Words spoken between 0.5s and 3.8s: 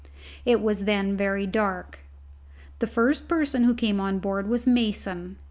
was then very dark. The first person to